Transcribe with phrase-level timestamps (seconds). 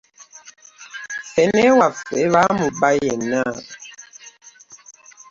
[1.31, 3.43] Ffene waffe bamuba yenna.